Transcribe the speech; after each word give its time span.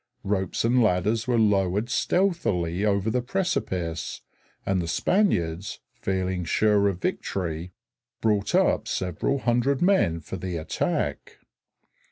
Ropes 0.23 0.65
and 0.65 0.81
ladders 0.81 1.27
were 1.27 1.37
lowered 1.37 1.87
stealthily 1.87 2.83
over 2.83 3.11
the 3.11 3.21
precipice, 3.21 4.23
and 4.65 4.81
the 4.81 4.87
Spaniards, 4.87 5.79
feeling 5.93 6.43
sure 6.43 6.87
of 6.87 6.99
victory, 6.99 7.71
brought 8.19 8.55
up 8.55 8.87
several 8.87 9.37
hundred 9.37 9.79
men 9.79 10.19
for 10.19 10.37
the 10.37 10.57
attack. 10.57 11.37